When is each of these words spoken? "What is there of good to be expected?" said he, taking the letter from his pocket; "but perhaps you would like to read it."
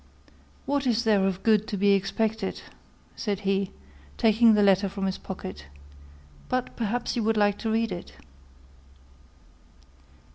"What 0.65 0.87
is 0.87 1.03
there 1.03 1.27
of 1.27 1.43
good 1.43 1.67
to 1.67 1.77
be 1.77 1.91
expected?" 1.91 2.63
said 3.15 3.41
he, 3.41 3.71
taking 4.17 4.55
the 4.55 4.63
letter 4.63 4.89
from 4.89 5.05
his 5.05 5.19
pocket; 5.19 5.65
"but 6.49 6.75
perhaps 6.75 7.15
you 7.15 7.21
would 7.21 7.37
like 7.37 7.59
to 7.59 7.69
read 7.71 7.91
it." 7.91 8.13